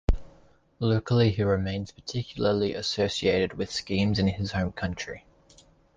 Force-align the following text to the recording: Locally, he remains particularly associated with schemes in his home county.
Locally, 0.79 1.29
he 1.29 1.43
remains 1.43 1.91
particularly 1.91 2.73
associated 2.73 3.53
with 3.53 3.69
schemes 3.71 4.17
in 4.17 4.27
his 4.29 4.51
home 4.53 4.71
county. 4.71 5.25